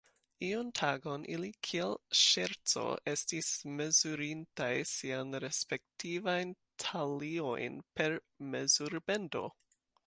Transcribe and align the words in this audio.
Iun 0.45 0.69
tagon 0.77 1.25
ili 1.33 1.49
kiel 1.67 1.93
ŝerco 2.19 2.85
estis 3.13 3.51
mezurintaj 3.81 4.73
siajn 4.93 5.39
respektivajn 5.47 6.57
taliojn 6.87 7.79
per 8.01 8.19
mezurbendo. 8.57 9.47